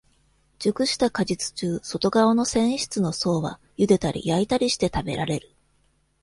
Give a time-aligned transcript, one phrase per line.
[0.57, 5.51] 熟した果実中、外側の繊維質の層は、ゆでたり焼いたりして食べられる。